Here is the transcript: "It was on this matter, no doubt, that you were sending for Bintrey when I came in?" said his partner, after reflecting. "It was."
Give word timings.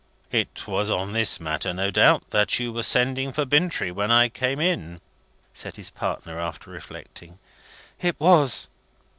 "It 0.31 0.65
was 0.65 0.89
on 0.89 1.13
this 1.13 1.39
matter, 1.39 1.75
no 1.75 1.91
doubt, 1.91 2.31
that 2.31 2.59
you 2.59 2.73
were 2.73 2.81
sending 2.81 3.31
for 3.31 3.45
Bintrey 3.45 3.91
when 3.91 4.09
I 4.09 4.29
came 4.29 4.59
in?" 4.59 4.99
said 5.53 5.75
his 5.75 5.91
partner, 5.91 6.39
after 6.39 6.71
reflecting. 6.71 7.37
"It 8.01 8.19
was." 8.19 8.67